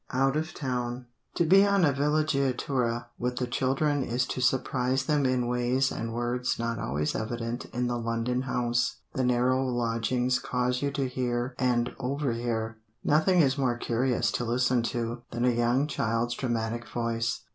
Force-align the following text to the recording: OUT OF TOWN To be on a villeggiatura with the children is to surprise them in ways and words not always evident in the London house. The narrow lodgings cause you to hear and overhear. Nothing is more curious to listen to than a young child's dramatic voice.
OUT 0.09 0.35
OF 0.35 0.55
TOWN 0.55 1.05
To 1.35 1.45
be 1.45 1.63
on 1.63 1.85
a 1.85 1.93
villeggiatura 1.93 3.05
with 3.19 3.35
the 3.35 3.45
children 3.45 4.03
is 4.03 4.25
to 4.29 4.41
surprise 4.41 5.05
them 5.05 5.27
in 5.27 5.45
ways 5.45 5.91
and 5.91 6.11
words 6.11 6.57
not 6.57 6.79
always 6.79 7.13
evident 7.15 7.65
in 7.65 7.85
the 7.85 7.99
London 7.99 8.41
house. 8.41 8.95
The 9.13 9.23
narrow 9.23 9.63
lodgings 9.63 10.39
cause 10.39 10.81
you 10.81 10.89
to 10.89 11.07
hear 11.07 11.53
and 11.59 11.95
overhear. 11.99 12.79
Nothing 13.03 13.41
is 13.41 13.59
more 13.59 13.77
curious 13.77 14.31
to 14.31 14.43
listen 14.43 14.81
to 14.89 15.21
than 15.29 15.45
a 15.45 15.51
young 15.51 15.85
child's 15.85 16.33
dramatic 16.33 16.89
voice. 16.89 17.41